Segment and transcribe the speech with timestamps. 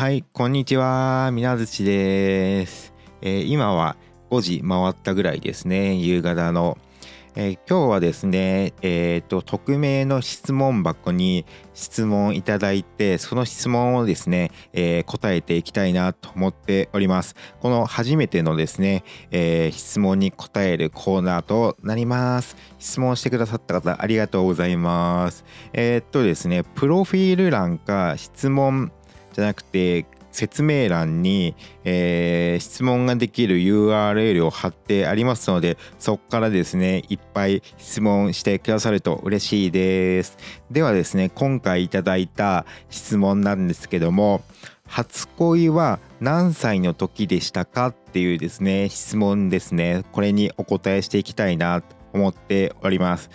[0.00, 1.28] はい、こんにちは。
[1.30, 3.98] みなずちです、えー今は
[4.30, 6.78] 5時回ったぐらいですね、夕方の。
[7.36, 11.44] えー今日はですね、えーと、匿名の質問箱に
[11.74, 17.36] 質問いただいて、その質問をですね、えー答えていきたいなと思っております。
[17.60, 22.56] この初めてのですね、え質問に答えるコーナーとなります。
[22.78, 25.44] 質問してくださった方、ありがとうございます。
[25.74, 28.92] えっとですね、プロフィール欄か質問
[29.32, 40.36] じゃなくて説明欄に、えー質問ができる URL を貼ってありますのでそこからですねいっぱい質問してくださると嬉しいです。
[40.70, 44.42] ではですね今回いただいた質問なんですけども
[44.86, 50.04] 初恋は何歳の時でしたかっていうですね質問ですね。
[50.12, 53.30] これにお答えしていきたいなと思っております。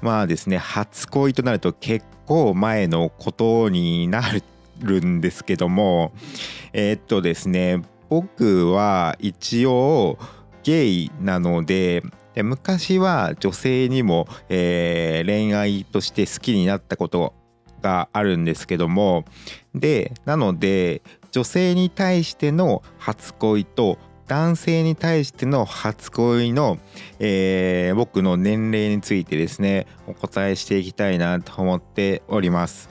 [0.00, 4.42] まあですね初恋となると結構前のことになる
[4.80, 6.12] るんですけども
[6.72, 10.18] えーっとですね僕は一応
[10.62, 12.02] ゲイなので
[12.34, 17.34] で昔は女性にも、えー恋愛として好きになったこと
[17.82, 19.24] があるんですけども
[19.74, 26.78] でなので女性に対しての初恋と男性に対しての初恋の、
[27.18, 32.88] えー僕の年齢についてですねお答えしていきたいなと思っております。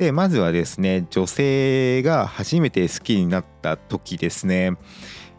[0.00, 4.78] でまずはですね女性が初めて好きになった時ですね。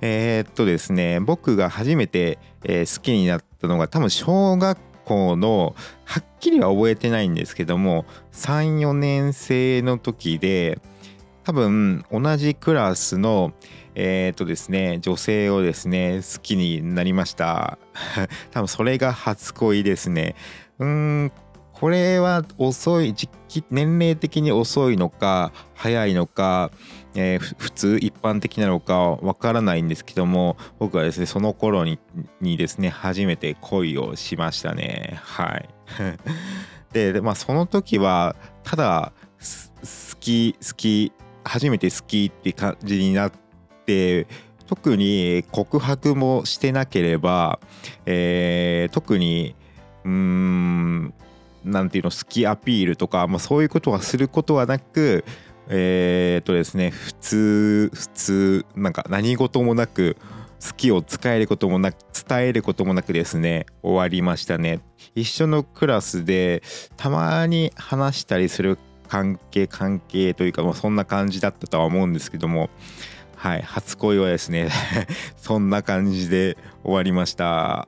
[0.01, 10.79] えーっとですね僕が初めて、え好きになったのが多分小学校のはっきりは覚えてないんですけども34年生の時で
[11.43, 13.53] 多分同じクラスの
[13.95, 17.79] えーっとですね女性をですね好きになりました。
[18.51, 20.35] 多分それが初恋ですね。
[20.77, 21.31] うん
[21.81, 23.15] これは遅い
[23.71, 26.69] 年齢的に遅いのか早いのか、
[27.15, 31.97] えー普通一般的なのかわからないんですけども僕はですねその頃に
[32.39, 35.19] にですね初めて恋をしましたね。
[35.23, 35.69] はい。
[36.93, 41.11] でまあその時はただ好き好き
[41.43, 43.31] 初めて好きって感じになっ
[43.87, 44.27] て
[44.67, 47.59] 特に告白もしてなければ、
[48.05, 49.55] えー特に
[50.05, 51.13] うーん
[51.63, 55.23] なんていうの好きアピールとか、まあ、そういうことはすることはなく
[55.67, 60.17] えーっとですね普通普通なんか何事もなく
[60.61, 64.81] 好きを伝えることもなく伝えることもなくですね終わりましたね。
[65.15, 66.61] 一緒のクラスで
[66.97, 72.69] たまに話したりする関係関係というか、まあ、そんな感じだったとは思うんですけども
[73.35, 74.69] はい初恋はですね
[75.35, 77.87] そんな感じで終わりました。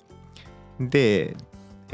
[0.80, 1.36] で、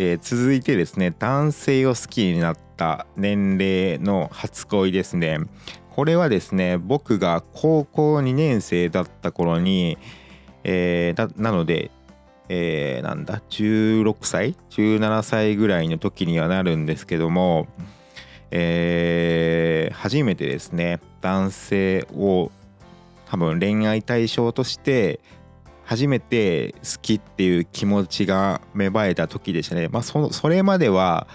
[0.01, 5.39] えー続いてですね男性を好きになった年齢の初恋ですね。
[5.91, 9.97] これはですね僕が高校2年生だった頃に、
[10.63, 11.91] えーなので、
[12.47, 17.67] えーなんだ16歳？17歳ぐらいの時にはなるんですけども、
[18.51, 22.51] えー初めてですね男性を
[23.29, 25.19] 多分恋愛対象として
[25.89, 29.87] 初めて好きっていう気持ちが芽生えた時でしたね。
[29.87, 31.25] まあ、そそれまでは、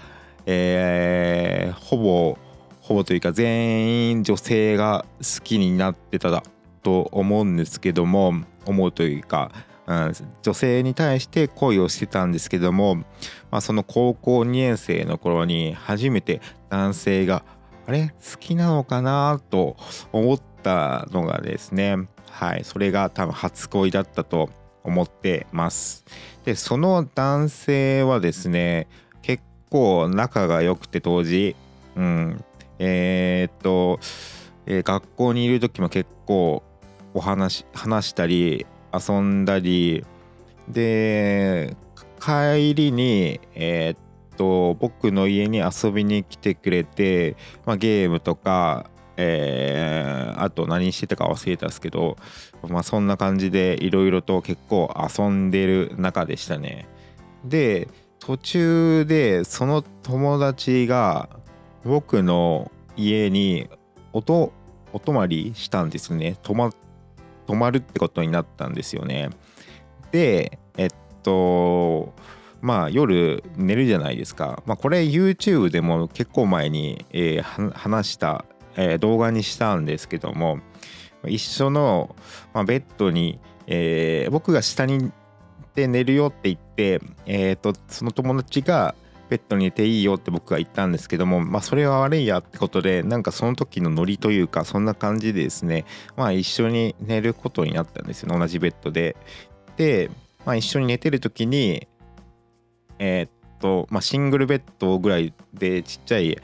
[0.45, 2.37] えーほぼ
[2.79, 6.41] ほぼというか全員女性が好きになってただ
[6.83, 8.33] と思うんですけども
[8.65, 9.51] 思うというか、
[9.87, 16.39] うん、女性に対して恋をしてたんですけども、まあ、その高校2年生の頃に初めて
[16.69, 17.43] 男性が
[17.87, 18.13] あれ？
[18.31, 19.41] 好きなのかな？
[19.49, 19.75] と
[20.13, 24.49] 思ってたのがですねはいそれが多分初恋だったと
[24.83, 26.03] 思ってます。
[26.43, 28.87] でその男性はですね
[29.21, 31.55] 結構仲が良くて当時
[31.95, 32.43] うん
[32.79, 33.99] えーっと、
[34.65, 36.63] えー学校にいる時も結構
[37.13, 40.03] お話話したり遊んだり
[40.67, 41.77] で
[42.19, 43.97] 帰りにえーっ
[44.35, 52.17] と僕の家に遊びに来てくれて、まあ、ゲームとかえーあと何してたか忘れたですけど、
[52.67, 56.87] まあ、そんな感じでいろいろと結構遊んでる中でしたね。
[57.45, 57.87] で
[58.19, 61.29] 途中でその友達が
[61.83, 63.69] 僕の家に
[64.13, 64.51] おと
[64.91, 66.69] お泊まりしたんですね泊ま
[67.47, 69.29] 泊まるってことになったんですよね。
[70.11, 70.89] でえっ
[71.23, 72.13] と
[72.61, 74.63] まあ夜寝るじゃないですか。
[74.65, 78.45] まあこれ YouTube でも結構前に、えー話した、
[78.75, 80.59] えー動画にしたんですけども
[81.27, 82.15] 一緒の、
[82.53, 85.11] まあ、ベッドに、えー僕が下に
[85.73, 88.95] で寝るよって言って、えーとその友達が、
[89.27, 95.85] ベッドに寝ていいよって僕が言ったんですけども、まあ、それは悪いやってことでなんかその時のノリというかそんな感じでですね
[96.15, 99.15] まあ一緒に寝ることになったんですよ同じベッドで。
[99.77, 100.11] で、
[100.45, 101.87] まあ、一緒に寝てる時に
[102.99, 103.29] えー、っ
[103.59, 106.37] と、まあ、シングルベッドぐらいでちっちゃい、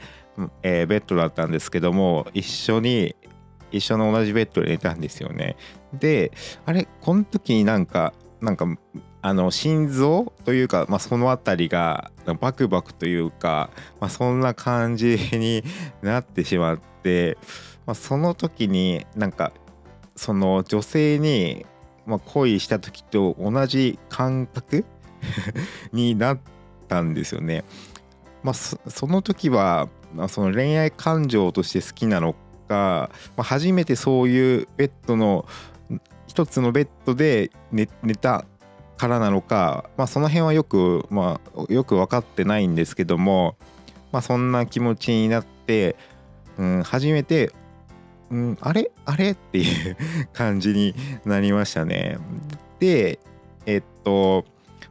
[0.62, 3.14] えー、ベッドだったんですけども一緒に
[3.70, 5.56] 一緒の同じベッドで寝たんですよね。
[5.92, 6.32] で
[6.66, 8.66] あれこの時になんかなんか
[9.24, 12.10] あの心臓というか、まあ、その辺りが
[12.40, 15.62] バクバクというか、まあ、そんな感じに
[16.02, 17.38] なってしまって、
[17.86, 19.52] まあ、その時になんか
[20.16, 21.64] その女性に、
[22.04, 24.84] ま恋した時と同じ感覚
[25.92, 26.38] になっ
[26.88, 27.62] たんですよね。
[28.42, 32.34] まあ、その時は、まあ、その恋愛感情として好きなの
[32.68, 35.46] か、まあ、初めてそういうベッドの
[36.26, 38.44] 一つのベッドで寝寝た
[38.96, 43.56] からなのか、まあ、その辺はよく、まあ、よく分かってないんですけども、
[44.12, 45.96] まあ、そんな気持ちになって、
[46.58, 47.52] うん、初めて、
[48.30, 48.90] うん、あれ？
[49.04, 49.32] あれ？
[49.32, 49.96] っていう
[50.32, 50.94] 感じに
[51.24, 52.18] なりましたね。
[52.78, 53.18] で
[53.66, 54.44] えっと、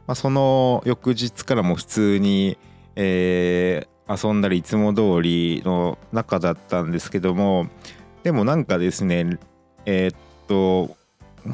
[0.06, 2.56] まあ、その翌日からも普通に、
[2.96, 7.66] えー、遊んだりいつも通りの中だったんですけども
[8.22, 9.38] でもなんかですね
[9.86, 10.16] えー、っ
[10.46, 10.96] と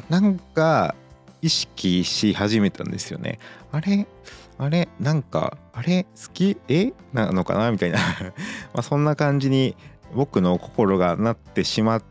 [0.09, 0.95] なんか
[1.41, 3.39] 意識し始めたんですよね。
[3.71, 4.07] あれ？
[4.57, 4.89] あれ？
[4.99, 6.03] なんかあれ？
[6.03, 6.57] 好き？
[6.67, 6.93] え？
[7.13, 7.97] なのかなみたいな。
[8.73, 9.75] まあそんな感じに
[10.13, 12.03] 僕の心がなってしまっ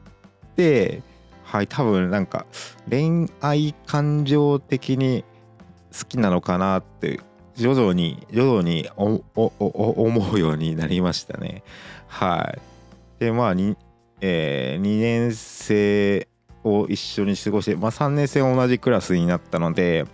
[0.57, 1.03] て
[1.45, 2.47] はい多分なんか
[2.89, 5.25] 恋愛感情的に
[5.99, 7.21] 好きなのかなって
[7.59, 11.65] 徐々に徐々に思うようになりましたね。
[12.07, 12.61] はい。
[13.19, 13.77] でまあに、
[14.21, 16.29] えー、2年生
[16.63, 20.07] を一緒に過ごして、まあ、3年生も同じクラスになったので、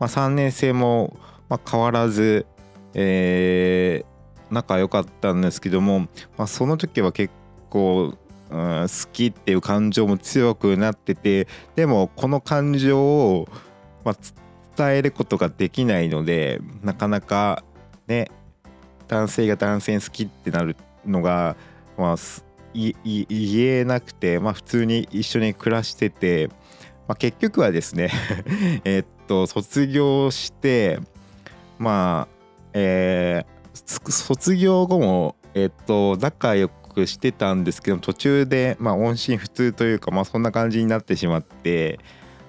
[0.00, 1.18] まあ、3年生も
[1.50, 2.46] ま変わらず、
[2.94, 6.00] えー、仲良かったんですけども、
[6.38, 7.32] まあ、その時は結
[7.68, 8.14] 構、
[8.50, 13.48] うん、好きっていう感情も強くなっててでもこの感情を、
[14.04, 14.16] まあ、
[14.78, 17.64] 伝えることができないのでなかなか
[18.06, 18.30] ね
[19.08, 21.56] 男性が男性好きってなるのが、
[21.96, 22.16] まあ、
[22.74, 26.48] 言えなくて、まあ、普通に一緒に暮らしてて、
[27.08, 28.10] まあ、結局はですね
[28.84, 31.00] えっと卒業して
[31.78, 32.38] まあ
[32.74, 41.98] えー、卒業後もえっと仲良くしてたんですけど途中でまあ音信不通というかまあそんな感じになってしまって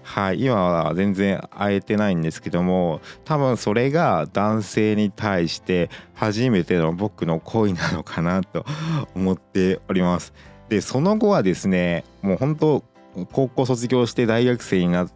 [0.09, 8.65] はい今は全然会えてないんですけども多分それが男性に対して初めての僕の恋なのかなと
[9.13, 10.33] 思っております。
[10.67, 12.83] でその後はですねもう本当
[13.31, 15.07] 高校卒業して大学生にな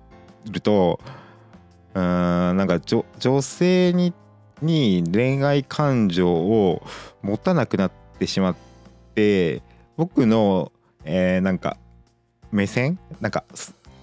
[0.47, 0.99] ると
[1.95, 4.13] うーんなんか女性に
[4.61, 6.83] に恋愛感情を
[7.23, 8.55] 持たなくなってしまっ
[9.15, 9.63] て
[9.97, 10.71] 僕の、
[11.03, 11.77] えー、なんか
[12.51, 13.43] 目線なんか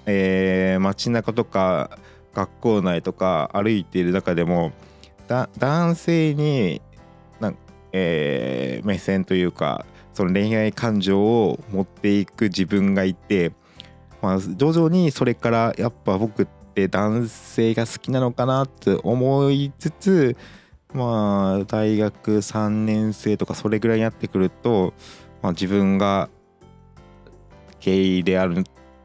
[0.07, 1.99] えー、街中とか
[2.35, 4.73] 学校内とか歩いている中でも
[5.59, 6.83] 男性に
[7.39, 7.53] な、
[7.93, 13.53] えー、目線というかその恋愛感情を持っていく自分がいて、
[14.21, 20.37] まあ、徐々にそれからやっぱ僕って男性が好きなのかなって思いつつ
[20.93, 24.93] まあ大学3年生とかそれぐらいになってくると、
[25.43, 26.29] まあ、自分が
[27.81, 28.65] ゲイである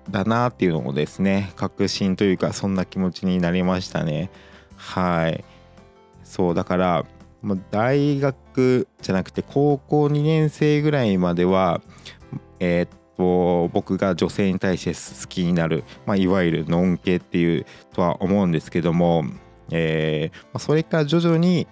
[0.09, 4.29] だなっていうのをですね確信というかそんな気持ちになりましたね。
[4.75, 5.43] はい。
[6.23, 7.05] そうだから
[7.71, 11.81] 大学じゃなくて高校2年生ぐらいまでは
[12.59, 19.23] えー、っと僕が女性に対して好きになる、まあ、いわゆるノン系っていうとは思うんですけども、
[19.71, 21.67] えー、それから徐々に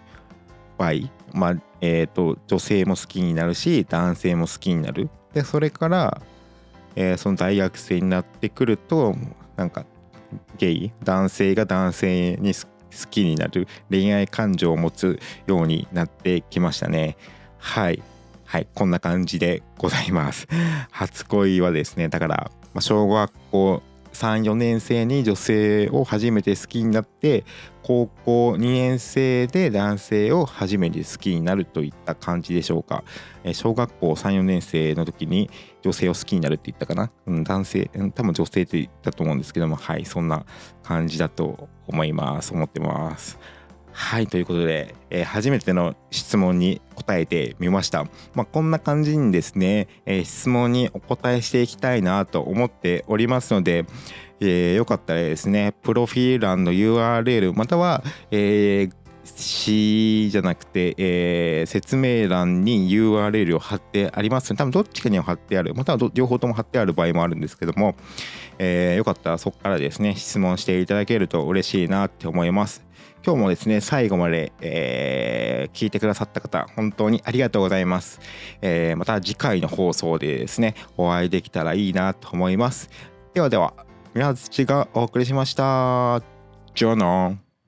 [0.78, 5.10] 倍、まあえー、と女性も好きになるし男性も好きになる。
[5.34, 6.22] でそれから
[6.96, 9.16] えー、その大学生になってくると
[9.56, 9.86] なんか
[10.58, 10.92] ゲイ？
[11.04, 12.68] 男性が男性に好
[13.10, 17.18] きになる恋愛感情を持つようになってきましたね。
[17.58, 18.02] はい。
[18.46, 18.68] はい。
[18.74, 20.48] こんな感じでございます。
[20.92, 23.82] 初恋はですねだから、まあ、小学校
[24.13, 27.46] 34年生に女性を初めて好きになって
[27.82, 33.03] 高校2年生で男性を初めて好きになるといった感じでしょうか。
[33.53, 35.50] 小学校34年生の時に
[35.82, 40.46] 女性を好きになるって言ったかな、うん、男性多分女性って言ったと思うんですけどもはいそんな
[40.82, 42.53] 感じだと思います。
[42.53, 43.38] 思ってます。
[43.94, 48.06] はいということで、えー、初めての質問に答えてみました。
[48.34, 53.86] まあ、こんな感じにですね、えー、質問にお答えしていきたいなと思っておりますので、
[54.40, 67.96] えー、よかったらですね、プロフィール欄の URL または、えー詩じゃなくて、えー、説明欄に URL を貼ってあります多分どっちかには貼ってあるまたは両方とも貼ってある場合もあるんですけども、
[68.60, 72.84] えー、よかったらそこからですね質問していただけると嬉しいなって思います
[73.25, 78.20] 今日もですね最後まで、えー、聞いてくださった方本当にありがとうございます、
[78.62, 82.89] えー、また次回の放送でですねお会いできたらいいなと思います
[83.34, 83.74] ではでは
[84.13, 86.22] 宮津がお送りしました。
[86.75, 87.43] じゃあな。